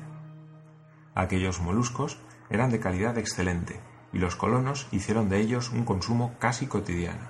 Aquellos 1.14 1.60
moluscos 1.60 2.18
eran 2.50 2.70
de 2.70 2.80
calidad 2.80 3.18
excelente 3.18 3.80
y 4.12 4.18
los 4.18 4.36
colonos 4.36 4.88
hicieron 4.92 5.28
de 5.28 5.40
ellos 5.40 5.70
un 5.70 5.84
consumo 5.84 6.34
casi 6.38 6.66
cotidiano. 6.66 7.28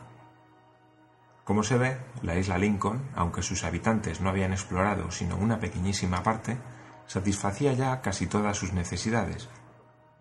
Como 1.44 1.62
se 1.62 1.76
ve, 1.76 1.98
la 2.22 2.36
isla 2.36 2.56
Lincoln, 2.56 3.02
aunque 3.14 3.42
sus 3.42 3.64
habitantes 3.64 4.20
no 4.20 4.30
habían 4.30 4.52
explorado 4.52 5.10
sino 5.10 5.36
una 5.36 5.60
pequeñísima 5.60 6.22
parte, 6.22 6.56
satisfacía 7.06 7.74
ya 7.74 8.00
casi 8.00 8.26
todas 8.26 8.56
sus 8.56 8.72
necesidades, 8.72 9.48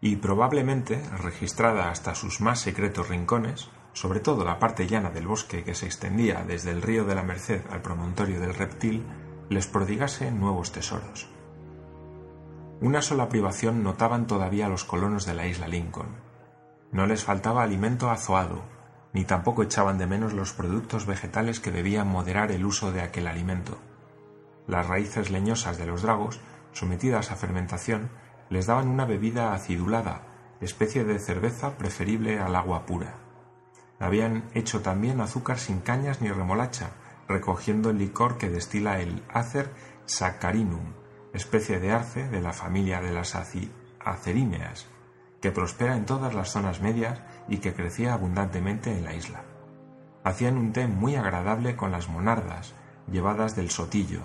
y 0.02 0.18
probablemente, 0.18 1.02
registrada 1.18 1.90
hasta 1.90 2.14
sus 2.14 2.42
más 2.42 2.60
secretos 2.60 3.08
rincones, 3.08 3.70
sobre 3.94 4.20
todo 4.20 4.44
la 4.44 4.60
parte 4.60 4.86
llana 4.86 5.12
del 5.12 5.28
bosque 5.28 5.64
que 5.64 5.76
se 5.76 5.86
extendía 5.86 6.44
desde 6.46 6.72
el 6.72 6.82
río 6.82 7.06
de 7.06 7.16
la 7.16 7.24
Merced 7.24 7.62
al 7.72 7.82
promontorio 7.82 8.42
del 8.42 8.54
reptil, 8.54 9.06
les 9.50 9.68
prodigase 9.68 10.30
nuevos 10.30 10.74
tesoros. 10.74 11.33
Una 12.84 13.02
sola 13.02 13.30
privación 13.30 13.82
notaban 13.82 14.28
todavía 14.28 14.68
los 14.68 14.84
colonos 14.84 15.26
de 15.26 15.34
la 15.34 15.48
isla 15.48 15.70
Lincoln. 15.70 16.18
No 16.92 17.08
les 17.08 17.24
faltaba 17.24 17.64
alimento 17.64 18.12
azoado, 18.12 18.62
ni 19.14 19.24
tampoco 19.24 19.64
echaban 19.64 19.98
de 19.98 20.06
menos 20.06 20.34
los 20.34 20.52
productos 20.52 21.06
vegetales 21.06 21.62
que 21.62 21.72
debían 21.72 22.10
moderar 22.10 22.52
el 22.52 22.66
uso 22.66 22.92
de 22.92 23.00
aquel 23.00 23.28
alimento. 23.28 23.78
Las 24.68 24.86
raíces 24.86 25.32
leñosas 25.32 25.78
de 25.78 25.86
los 25.86 26.02
dragos, 26.02 26.42
sometidas 26.74 27.32
a 27.32 27.38
fermentación, 27.38 28.10
les 28.50 28.66
daban 28.66 28.90
una 28.90 29.06
bebida 29.06 29.54
acidulada, 29.54 30.24
especie 30.60 31.06
de 31.06 31.20
cerveza 31.20 31.78
preferible 31.78 32.42
al 32.42 32.54
agua 32.54 32.86
pura. 32.86 33.14
Habían 33.98 34.44
hecho 34.56 34.82
también 34.82 35.22
azúcar 35.22 35.58
sin 35.58 35.80
cañas 35.80 36.22
ni 36.22 36.28
remolacha, 36.28 36.90
recogiendo 37.30 37.92
el 37.92 38.00
licor 38.00 38.38
que 38.38 38.50
destila 38.50 39.00
el 39.00 39.24
Acer 39.30 39.70
saccharinum, 40.06 41.03
especie 41.34 41.80
de 41.80 41.92
arce 41.92 42.30
de 42.30 42.42
la 42.42 42.54
familia 42.54 43.02
de 43.02 43.12
las 43.12 43.36
aceríneas, 43.36 44.88
que 45.42 45.52
prospera 45.52 45.98
en 45.98 46.06
todas 46.06 46.34
las 46.34 46.52
zonas 46.52 46.82
medias 46.82 47.22
y 47.50 47.58
que 47.58 47.74
crecía 47.74 48.14
abundantemente 48.14 48.92
en 48.92 49.04
la 49.04 49.14
isla. 49.14 49.44
Hacían 50.24 50.58
un 50.58 50.72
té 50.72 50.88
muy 50.88 51.16
agradable 51.16 51.76
con 51.76 51.92
las 51.92 52.08
monardas, 52.08 52.74
llevadas 53.12 53.56
del 53.56 53.70
sotillo. 53.70 54.22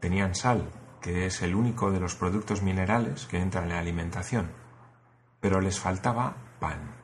Tenían 0.00 0.34
sal, 0.34 0.70
que 1.00 1.26
es 1.26 1.42
el 1.42 1.54
único 1.54 1.90
de 1.90 1.98
los 1.98 2.14
productos 2.14 2.62
minerales 2.62 3.26
que 3.26 3.40
entran 3.40 3.64
en 3.64 3.70
la 3.70 3.78
alimentación, 3.80 4.52
pero 5.40 5.60
les 5.60 5.80
faltaba 5.80 6.36
pan. 6.60 6.94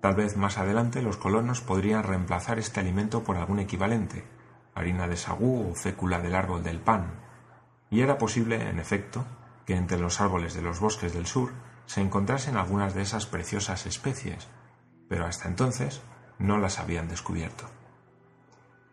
Tal 0.00 0.14
vez 0.14 0.36
más 0.36 0.58
adelante 0.58 1.02
los 1.02 1.16
colonos 1.16 1.60
podrían 1.60 2.02
reemplazar 2.02 2.58
este 2.58 2.80
alimento 2.80 3.24
por 3.24 3.36
algún 3.36 3.58
equivalente, 3.58 4.24
harina 4.74 5.08
de 5.08 5.16
sagú 5.16 5.70
o 5.70 5.74
fécula 5.74 6.20
del 6.20 6.34
árbol 6.34 6.62
del 6.62 6.80
pan, 6.80 7.23
y 7.94 8.02
era 8.02 8.18
posible, 8.18 8.68
en 8.68 8.80
efecto, 8.80 9.24
que 9.66 9.76
entre 9.76 10.00
los 10.00 10.20
árboles 10.20 10.52
de 10.54 10.62
los 10.62 10.80
bosques 10.80 11.14
del 11.14 11.26
sur 11.26 11.52
se 11.86 12.00
encontrasen 12.00 12.56
algunas 12.56 12.92
de 12.92 13.02
esas 13.02 13.24
preciosas 13.26 13.86
especies, 13.86 14.48
pero 15.08 15.26
hasta 15.26 15.46
entonces 15.46 16.02
no 16.40 16.58
las 16.58 16.80
habían 16.80 17.06
descubierto. 17.06 17.66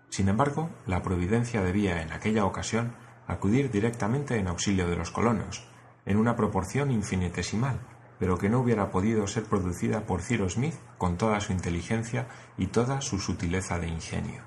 Sin 0.10 0.30
embargo, 0.30 0.70
la 0.86 1.02
providencia 1.02 1.64
debía 1.64 2.04
en 2.04 2.14
aquella 2.14 2.46
ocasión 2.46 2.94
acudir 3.26 3.72
directamente 3.72 4.38
en 4.38 4.48
auxilio 4.48 4.88
de 4.88 4.98
los 4.98 5.10
colonos, 5.10 5.68
en 6.06 6.18
una 6.18 6.36
proporción 6.36 6.92
infinitesimal, 6.92 7.80
pero 8.20 8.38
que 8.38 8.50
no 8.50 8.60
hubiera 8.60 8.92
podido 8.92 9.26
ser 9.26 9.46
producida 9.46 10.06
por 10.06 10.22
Ciro 10.22 10.48
Smith 10.48 10.76
con 11.00 11.18
toda 11.18 11.40
su 11.40 11.54
inteligencia 11.54 12.28
y 12.56 12.68
toda 12.68 13.02
su 13.02 13.18
sutileza 13.18 13.80
de 13.80 13.88
ingenio. 13.88 14.44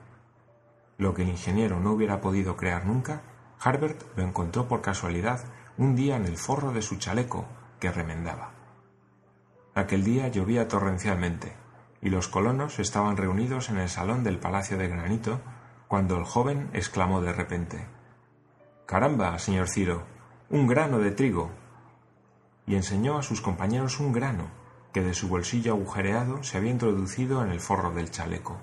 Lo 0.97 1.13
que 1.13 1.23
el 1.23 1.31
ingeniero 1.31 1.81
no 1.81 1.91
hubiera 1.91 2.21
podido 2.21 2.57
crear 2.57 2.87
nunca, 2.87 3.34
Harbert 3.61 4.03
lo 4.17 4.23
encontró 4.23 4.69
por 4.69 4.81
casualidad 4.81 5.41
un 5.77 5.97
día 5.97 6.17
en 6.17 6.27
el 6.27 6.37
forro 6.37 6.73
de 6.73 6.83
su 6.83 6.97
chaleco 6.97 7.47
que 7.81 7.91
remendaba. 7.91 8.53
Aquel 9.75 10.05
día 10.05 10.29
llovía 10.29 10.69
torrencialmente, 10.69 11.57
y 12.01 12.11
los 12.11 12.29
colonos 12.29 12.79
estaban 12.79 13.17
reunidos 13.17 13.71
en 13.71 13.79
el 13.79 13.89
salón 13.89 14.25
del 14.25 14.39
Palacio 14.39 14.77
de 14.77 14.89
Granito 14.89 15.41
cuando 15.89 16.17
el 16.17 16.25
joven 16.25 16.69
exclamó 16.75 17.23
de 17.23 17.33
repente 17.33 17.87
Caramba, 18.87 19.39
señor 19.39 19.69
Ciro, 19.69 20.05
un 20.51 20.67
grano 20.67 20.99
de 20.99 21.11
trigo 21.11 21.51
y 22.67 22.77
enseñó 22.77 23.17
a 23.17 23.23
sus 23.23 23.41
compañeros 23.41 24.01
un 24.01 24.13
grano 24.13 24.49
que 24.93 25.01
de 25.01 25.15
su 25.15 25.29
bolsillo 25.29 25.73
agujereado 25.73 26.43
se 26.43 26.59
había 26.59 26.71
introducido 26.71 27.43
en 27.43 27.51
el 27.51 27.61
forro 27.61 27.91
del 27.91 28.11
chaleco. 28.11 28.59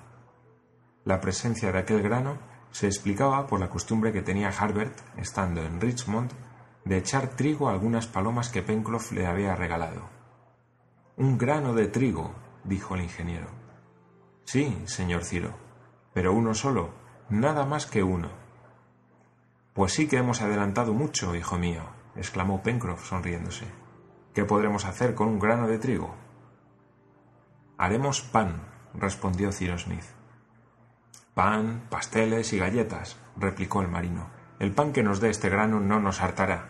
La 1.04 1.20
presencia 1.20 1.72
de 1.72 1.80
aquel 1.80 2.04
grano 2.04 2.38
se 2.72 2.88
explicaba 2.88 3.48
por 3.48 3.60
la 3.60 3.70
costumbre 3.70 4.12
que 4.12 4.22
tenía 4.22 4.50
Harbert, 4.50 4.98
estando 5.18 5.62
en 5.64 5.80
Richmond, 5.80 6.32
de 6.86 6.98
echar 6.98 7.30
trigo 7.30 7.70
a 7.70 7.74
algunas 7.74 8.08
palomas 8.08 8.50
que 8.50 8.64
Pencroff 8.64 9.12
le 9.12 9.28
había 9.28 9.56
regalado. 9.56 10.10
Un 11.18 11.38
grano 11.38 11.74
de 11.74 11.88
trigo, 11.88 12.34
dijo 12.64 12.96
el 12.96 13.02
ingeniero. 13.02 13.48
Sí, 14.46 14.82
señor 14.86 15.24
Ciro, 15.24 15.54
pero 16.14 16.34
uno 16.34 16.54
solo, 16.54 16.90
nada 17.30 17.66
más 17.66 17.86
que 17.86 18.04
uno. 18.04 18.30
Pues 19.74 19.94
sí 19.94 20.08
que 20.08 20.18
hemos 20.18 20.42
adelantado 20.42 20.94
mucho, 20.94 21.36
hijo 21.36 21.58
mío, 21.58 21.84
exclamó 22.16 22.64
Pencroff 22.64 23.08
sonriéndose. 23.08 23.66
¿Qué 24.34 24.46
podremos 24.46 24.86
hacer 24.86 25.14
con 25.14 25.28
un 25.28 25.40
grano 25.40 25.68
de 25.68 25.78
trigo? 25.78 26.16
Haremos 27.78 28.22
pan, 28.22 28.62
respondió 28.94 29.52
Cyrus 29.52 29.84
Smith. 29.84 30.06
Pan, 31.34 31.84
pasteles 31.90 32.54
y 32.54 32.60
galletas, 32.60 33.18
replicó 33.38 33.82
el 33.82 33.88
marino. 33.88 34.30
El 34.60 34.74
pan 34.74 34.94
que 34.94 35.04
nos 35.04 35.20
dé 35.20 35.30
este 35.30 35.50
grano 35.50 35.80
no 35.80 36.00
nos 36.00 36.22
hartará. 36.22 36.70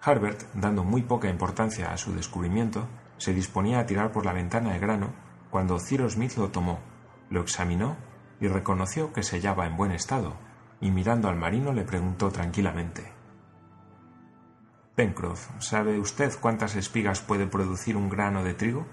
Harbert, 0.00 0.42
dando 0.54 0.84
muy 0.84 1.02
poca 1.02 1.28
importancia 1.28 1.92
a 1.92 1.96
su 1.96 2.14
descubrimiento, 2.14 2.88
se 3.16 3.34
disponía 3.34 3.80
a 3.80 3.86
tirar 3.86 4.12
por 4.12 4.24
la 4.24 4.32
ventana 4.32 4.74
el 4.74 4.80
grano 4.80 5.12
cuando 5.50 5.78
Cyrus 5.78 6.12
Smith 6.12 6.36
lo 6.36 6.50
tomó, 6.50 6.78
lo 7.30 7.40
examinó 7.40 7.96
y 8.40 8.48
reconoció 8.48 9.12
que 9.12 9.22
se 9.22 9.36
hallaba 9.36 9.66
en 9.66 9.76
buen 9.76 9.92
estado, 9.92 10.36
y 10.80 10.90
mirando 10.90 11.28
al 11.28 11.36
marino 11.36 11.72
le 11.72 11.84
preguntó 11.84 12.30
tranquilamente 12.30 13.18
Pencroff, 14.98 15.48
¿sabe 15.60 16.00
usted 16.00 16.32
cuántas 16.40 16.74
espigas 16.74 17.20
puede 17.20 17.46
producir 17.46 17.96
un 17.96 18.08
grano 18.08 18.42
de 18.42 18.54
trigo? 18.54 18.84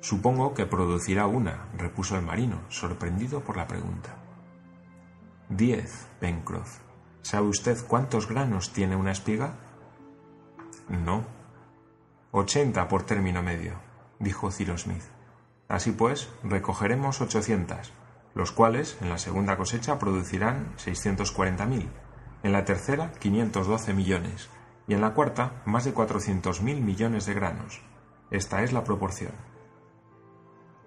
Supongo 0.00 0.54
que 0.54 0.66
producirá 0.66 1.26
una, 1.26 1.68
repuso 1.76 2.16
el 2.16 2.22
marino, 2.24 2.60
sorprendido 2.68 3.40
por 3.40 3.56
la 3.56 3.66
pregunta. 3.66 4.16
Diez, 5.48 6.06
Pencroff. 6.20 6.78
¿Sabe 7.22 7.48
usted 7.48 7.78
cuántos 7.86 8.28
granos 8.28 8.72
tiene 8.72 8.96
una 8.96 9.12
espiga? 9.12 9.54
No. 10.88 11.24
Ochenta 12.30 12.88
por 12.88 13.02
término 13.02 13.42
medio, 13.42 13.74
dijo 14.18 14.50
Cyrus 14.50 14.82
Smith. 14.82 15.02
Así 15.68 15.92
pues, 15.92 16.30
recogeremos 16.42 17.20
ochocientas, 17.20 17.92
los 18.34 18.52
cuales 18.52 18.96
en 19.00 19.10
la 19.10 19.18
segunda 19.18 19.56
cosecha 19.56 19.98
producirán 19.98 20.72
seiscientos 20.76 21.30
cuarenta 21.30 21.66
mil, 21.66 21.90
en 22.42 22.52
la 22.52 22.64
tercera 22.64 23.12
quinientos 23.12 23.66
doce 23.66 23.92
millones, 23.92 24.48
y 24.86 24.94
en 24.94 25.00
la 25.00 25.14
cuarta 25.14 25.62
más 25.66 25.84
de 25.84 25.94
400.000 25.94 26.62
millones 26.80 27.26
de 27.26 27.34
granos. 27.34 27.80
Esta 28.30 28.62
es 28.62 28.72
la 28.72 28.82
proporción. 28.82 29.49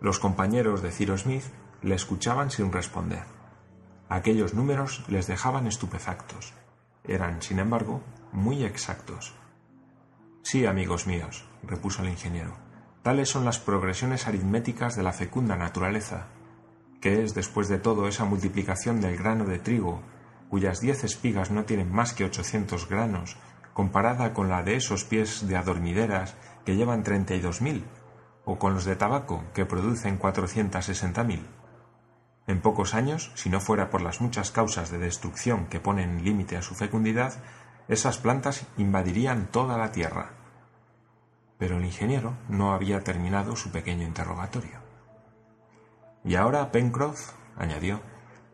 Los 0.03 0.19
compañeros 0.19 0.81
de 0.81 0.91
Ciro 0.91 1.17
Smith 1.17 1.45
le 1.81 1.95
escuchaban 1.95 2.51
sin 2.51 2.73
responder. 2.73 3.23
Aquellos 4.09 4.53
números 4.53 5.05
les 5.07 5.27
dejaban 5.27 5.65
estupefactos. 5.65 6.51
Eran, 7.05 7.41
sin 7.41 7.59
embargo, 7.59 8.01
muy 8.33 8.65
exactos. 8.65 9.33
Sí, 10.41 10.65
amigos 10.65 11.07
míos, 11.07 11.45
repuso 11.63 12.03
el 12.03 12.09
ingeniero, 12.09 12.57
tales 13.01 13.29
son 13.29 13.45
las 13.45 13.59
progresiones 13.59 14.27
aritméticas 14.27 14.97
de 14.97 15.03
la 15.03 15.13
fecunda 15.13 15.55
naturaleza, 15.55 16.27
que 16.99 17.23
es, 17.23 17.33
después 17.33 17.69
de 17.69 17.77
todo, 17.77 18.09
esa 18.09 18.25
multiplicación 18.25 18.99
del 18.99 19.15
grano 19.15 19.45
de 19.45 19.59
trigo, 19.59 20.01
cuyas 20.49 20.81
diez 20.81 21.05
espigas 21.05 21.49
no 21.49 21.63
tienen 21.63 21.89
más 21.89 22.11
que 22.11 22.25
ochocientos 22.25 22.89
granos, 22.89 23.37
comparada 23.73 24.33
con 24.33 24.49
la 24.49 24.63
de 24.63 24.75
esos 24.75 25.05
pies 25.05 25.47
de 25.47 25.55
adormideras 25.55 26.35
que 26.65 26.75
llevan 26.75 27.03
treinta 27.03 27.35
y 27.35 27.39
dos 27.39 27.61
mil, 27.61 27.85
o 28.45 28.59
con 28.59 28.73
los 28.73 28.85
de 28.85 28.95
tabaco 28.95 29.43
que 29.53 29.65
producen 29.65 30.17
cuatrocientas 30.17 30.85
sesenta 30.85 31.23
mil. 31.23 31.47
En 32.45 32.61
pocos 32.61 32.93
años, 32.93 33.31
si 33.35 33.49
no 33.49 33.61
fuera 33.61 33.89
por 33.89 34.01
las 34.01 34.19
muchas 34.19 34.51
causas 34.51 34.91
de 34.91 34.97
destrucción 34.97 35.67
que 35.67 35.79
ponen 35.79 36.23
límite 36.25 36.57
a 36.57 36.61
su 36.61 36.75
fecundidad, 36.75 37.33
esas 37.87 38.17
plantas 38.17 38.65
invadirían 38.77 39.47
toda 39.47 39.77
la 39.77 39.91
tierra. 39.91 40.31
Pero 41.57 41.77
el 41.77 41.85
ingeniero 41.85 42.33
no 42.49 42.73
había 42.73 43.01
terminado 43.01 43.55
su 43.55 43.71
pequeño 43.71 44.05
interrogatorio. 44.05 44.79
Y 46.25 46.35
ahora, 46.35 46.71
Pencroff, 46.71 47.33
añadió, 47.57 48.01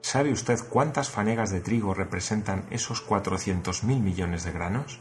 ¿sabe 0.01 0.31
usted 0.31 0.60
cuántas 0.69 1.10
fanegas 1.10 1.50
de 1.50 1.62
trigo 1.62 1.93
representan 1.93 2.65
esos 2.69 3.01
cuatrocientos 3.01 3.84
mil 3.84 4.00
millones 4.01 4.43
de 4.43 4.51
granos? 4.51 5.00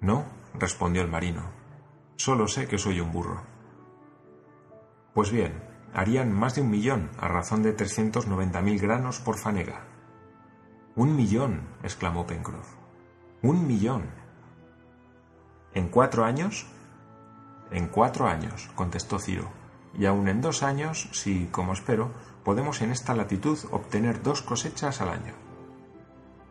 No, 0.00 0.24
respondió 0.54 1.02
el 1.02 1.08
marino. 1.08 1.50
Solo 2.18 2.48
sé 2.48 2.66
que 2.66 2.78
soy 2.78 2.98
un 2.98 3.12
burro. 3.12 3.42
Pues 5.14 5.30
bien, 5.30 5.62
harían 5.94 6.32
más 6.32 6.56
de 6.56 6.62
un 6.62 6.68
millón 6.68 7.10
a 7.16 7.28
razón 7.28 7.62
de 7.62 7.72
trescientos 7.72 8.26
noventa 8.26 8.60
mil 8.60 8.80
granos 8.80 9.20
por 9.20 9.38
fanega. 9.38 9.84
Un 10.96 11.14
millón, 11.14 11.62
exclamó 11.84 12.26
Pencroff. 12.26 12.74
Un 13.40 13.68
millón. 13.68 14.10
¿En 15.74 15.90
cuatro 15.90 16.24
años? 16.24 16.66
En 17.70 17.86
cuatro 17.86 18.26
años, 18.26 18.68
contestó 18.74 19.20
Ciro, 19.20 19.48
y 19.94 20.06
aun 20.06 20.26
en 20.26 20.40
dos 20.40 20.64
años, 20.64 21.08
si, 21.12 21.46
como 21.46 21.72
espero, 21.72 22.10
podemos 22.42 22.82
en 22.82 22.90
esta 22.90 23.14
latitud 23.14 23.56
obtener 23.70 24.24
dos 24.24 24.42
cosechas 24.42 25.00
al 25.00 25.10
año. 25.10 25.34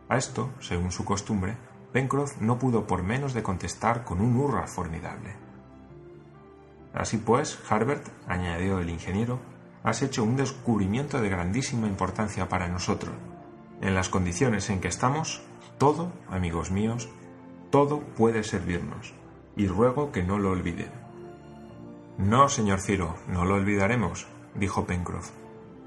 A 0.08 0.16
esto, 0.16 0.48
según 0.60 0.92
su 0.92 1.04
costumbre, 1.04 1.58
Pencroff 1.92 2.40
no 2.40 2.58
pudo 2.58 2.86
por 2.86 3.02
menos 3.02 3.34
de 3.34 3.42
contestar 3.42 4.04
con 4.04 4.22
un 4.22 4.34
hurra 4.36 4.66
formidable. 4.66 5.47
Así 6.98 7.16
pues, 7.16 7.60
Harbert, 7.70 8.08
añadió 8.26 8.80
el 8.80 8.90
ingeniero, 8.90 9.38
has 9.84 10.02
hecho 10.02 10.24
un 10.24 10.34
descubrimiento 10.34 11.20
de 11.20 11.28
grandísima 11.28 11.86
importancia 11.86 12.48
para 12.48 12.66
nosotros. 12.66 13.14
En 13.80 13.94
las 13.94 14.08
condiciones 14.08 14.68
en 14.68 14.80
que 14.80 14.88
estamos, 14.88 15.40
todo, 15.78 16.10
amigos 16.28 16.72
míos, 16.72 17.08
todo 17.70 18.00
puede 18.00 18.42
servirnos, 18.42 19.14
y 19.54 19.68
ruego 19.68 20.10
que 20.10 20.24
no 20.24 20.40
lo 20.40 20.50
olviden. 20.50 20.90
No, 22.18 22.48
señor 22.48 22.80
Ciro, 22.80 23.14
no 23.28 23.44
lo 23.44 23.54
olvidaremos, 23.54 24.26
dijo 24.56 24.84
Pencroff. 24.84 25.30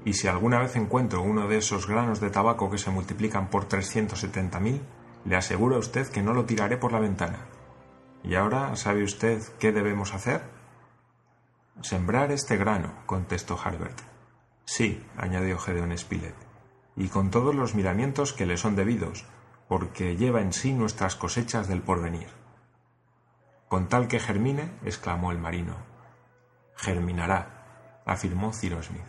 Y 0.06 0.14
si 0.14 0.28
alguna 0.28 0.60
vez 0.60 0.76
encuentro 0.76 1.20
uno 1.20 1.46
de 1.46 1.58
esos 1.58 1.86
granos 1.86 2.20
de 2.20 2.30
tabaco 2.30 2.70
que 2.70 2.78
se 2.78 2.90
multiplican 2.90 3.50
por 3.50 3.66
setenta 3.70 4.60
mil, 4.60 4.80
le 5.26 5.36
aseguro 5.36 5.76
a 5.76 5.80
usted 5.80 6.06
que 6.06 6.22
no 6.22 6.32
lo 6.32 6.46
tiraré 6.46 6.78
por 6.78 6.90
la 6.90 7.00
ventana. 7.00 7.40
¿Y 8.24 8.34
ahora 8.34 8.74
sabe 8.76 9.04
usted 9.04 9.42
qué 9.58 9.72
debemos 9.72 10.14
hacer? 10.14 10.61
Sembrar 11.80 12.30
este 12.30 12.56
grano, 12.56 12.92
contestó 13.06 13.58
Harbert. 13.62 13.98
Sí, 14.64 15.04
añadió 15.16 15.58
Gedeón 15.58 15.96
Spilett, 15.96 16.36
y 16.96 17.08
con 17.08 17.30
todos 17.30 17.54
los 17.54 17.74
miramientos 17.74 18.32
que 18.32 18.46
le 18.46 18.56
son 18.56 18.76
debidos, 18.76 19.24
porque 19.68 20.16
lleva 20.16 20.42
en 20.42 20.52
sí 20.52 20.72
nuestras 20.72 21.16
cosechas 21.16 21.66
del 21.66 21.82
porvenir. 21.82 22.28
Con 23.68 23.88
tal 23.88 24.06
que 24.06 24.20
germine, 24.20 24.70
exclamó 24.84 25.32
el 25.32 25.38
marino. 25.38 25.76
Germinará, 26.76 28.02
afirmó 28.04 28.52
Cyrus 28.52 28.86
Smith. 28.86 29.02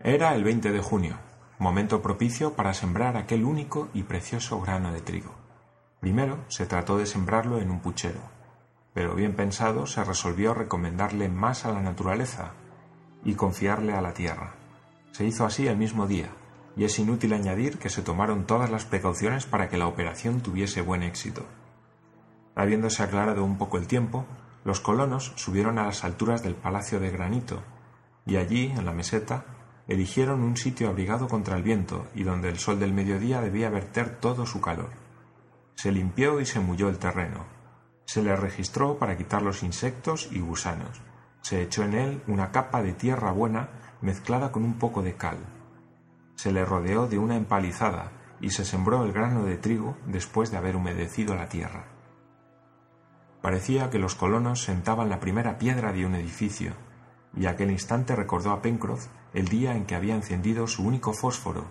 Era 0.00 0.34
el 0.34 0.44
20 0.44 0.72
de 0.72 0.80
junio, 0.80 1.16
momento 1.58 2.02
propicio 2.02 2.54
para 2.54 2.74
sembrar 2.74 3.16
aquel 3.16 3.44
único 3.44 3.88
y 3.94 4.02
precioso 4.02 4.60
grano 4.60 4.92
de 4.92 5.00
trigo. 5.00 5.34
Primero 6.00 6.44
se 6.48 6.66
trató 6.66 6.98
de 6.98 7.06
sembrarlo 7.06 7.60
en 7.60 7.70
un 7.70 7.80
puchero, 7.80 8.20
pero 8.96 9.14
bien 9.14 9.34
pensado 9.34 9.86
se 9.86 10.02
resolvió 10.02 10.54
recomendarle 10.54 11.28
más 11.28 11.66
a 11.66 11.70
la 11.70 11.82
naturaleza 11.82 12.52
y 13.26 13.34
confiarle 13.34 13.92
a 13.92 14.00
la 14.00 14.14
tierra. 14.14 14.54
Se 15.12 15.26
hizo 15.26 15.44
así 15.44 15.66
el 15.66 15.76
mismo 15.76 16.06
día, 16.06 16.30
y 16.76 16.84
es 16.84 16.98
inútil 16.98 17.34
añadir 17.34 17.78
que 17.78 17.90
se 17.90 18.00
tomaron 18.00 18.46
todas 18.46 18.70
las 18.70 18.86
precauciones 18.86 19.44
para 19.44 19.68
que 19.68 19.76
la 19.76 19.86
operación 19.86 20.40
tuviese 20.40 20.80
buen 20.80 21.02
éxito. 21.02 21.44
Habiéndose 22.54 23.02
aclarado 23.02 23.44
un 23.44 23.58
poco 23.58 23.76
el 23.76 23.86
tiempo, 23.86 24.24
los 24.64 24.80
colonos 24.80 25.34
subieron 25.36 25.78
a 25.78 25.84
las 25.84 26.02
alturas 26.02 26.42
del 26.42 26.54
Palacio 26.54 26.98
de 26.98 27.10
Granito, 27.10 27.62
y 28.24 28.36
allí, 28.36 28.72
en 28.74 28.86
la 28.86 28.92
meseta, 28.92 29.44
eligieron 29.88 30.42
un 30.42 30.56
sitio 30.56 30.88
abrigado 30.88 31.28
contra 31.28 31.58
el 31.58 31.62
viento 31.62 32.06
y 32.14 32.22
donde 32.22 32.48
el 32.48 32.58
sol 32.58 32.80
del 32.80 32.94
mediodía 32.94 33.42
debía 33.42 33.68
verter 33.68 34.16
todo 34.20 34.46
su 34.46 34.62
calor. 34.62 34.88
Se 35.74 35.92
limpió 35.92 36.40
y 36.40 36.46
se 36.46 36.60
mulló 36.60 36.88
el 36.88 36.96
terreno. 36.96 37.55
Se 38.06 38.22
le 38.22 38.34
registró 38.34 38.98
para 38.98 39.16
quitar 39.16 39.42
los 39.42 39.62
insectos 39.62 40.28
y 40.32 40.40
gusanos. 40.40 41.02
Se 41.42 41.60
echó 41.62 41.82
en 41.82 41.94
él 41.94 42.22
una 42.26 42.50
capa 42.50 42.82
de 42.82 42.92
tierra 42.92 43.32
buena 43.32 43.68
mezclada 44.00 44.52
con 44.52 44.64
un 44.64 44.78
poco 44.78 45.02
de 45.02 45.16
cal. 45.16 45.38
Se 46.36 46.52
le 46.52 46.64
rodeó 46.64 47.08
de 47.08 47.18
una 47.18 47.36
empalizada 47.36 48.12
y 48.40 48.50
se 48.50 48.64
sembró 48.64 49.04
el 49.04 49.12
grano 49.12 49.44
de 49.44 49.56
trigo 49.56 49.96
después 50.06 50.50
de 50.50 50.56
haber 50.56 50.76
humedecido 50.76 51.34
la 51.34 51.48
tierra. 51.48 51.84
Parecía 53.42 53.90
que 53.90 53.98
los 53.98 54.14
colonos 54.14 54.62
sentaban 54.62 55.08
la 55.08 55.20
primera 55.20 55.58
piedra 55.58 55.92
de 55.92 56.06
un 56.06 56.14
edificio, 56.14 56.72
y 57.36 57.46
aquel 57.46 57.70
instante 57.70 58.16
recordó 58.16 58.50
a 58.50 58.62
Pencroff 58.62 59.06
el 59.34 59.48
día 59.48 59.76
en 59.76 59.84
que 59.84 59.94
había 59.94 60.14
encendido 60.14 60.66
su 60.66 60.86
único 60.86 61.12
fósforo 61.12 61.64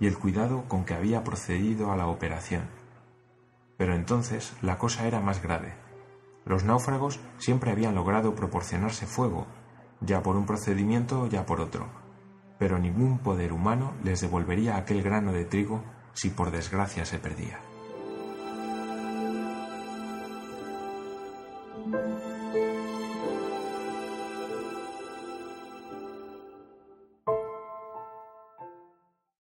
y 0.00 0.06
el 0.06 0.18
cuidado 0.18 0.64
con 0.68 0.84
que 0.84 0.94
había 0.94 1.22
procedido 1.22 1.92
a 1.92 1.96
la 1.96 2.06
operación. 2.06 2.81
Pero 3.76 3.94
entonces 3.94 4.52
la 4.62 4.78
cosa 4.78 5.06
era 5.06 5.20
más 5.20 5.42
grave. 5.42 5.74
Los 6.44 6.64
náufragos 6.64 7.20
siempre 7.38 7.70
habían 7.70 7.94
logrado 7.94 8.34
proporcionarse 8.34 9.06
fuego, 9.06 9.46
ya 10.00 10.22
por 10.22 10.36
un 10.36 10.46
procedimiento, 10.46 11.28
ya 11.28 11.46
por 11.46 11.60
otro, 11.60 11.86
pero 12.58 12.78
ningún 12.78 13.18
poder 13.18 13.52
humano 13.52 13.92
les 14.04 14.20
devolvería 14.20 14.76
aquel 14.76 15.02
grano 15.02 15.32
de 15.32 15.44
trigo 15.44 15.82
si 16.12 16.30
por 16.30 16.50
desgracia 16.50 17.04
se 17.04 17.18
perdía. 17.18 17.58